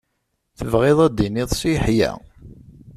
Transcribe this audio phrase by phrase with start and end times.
[0.57, 2.11] Tebɣiḍ a d-tiniḍ Si Yeḥya?